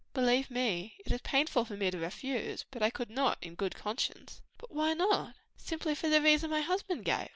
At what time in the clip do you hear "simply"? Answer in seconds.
5.57-5.93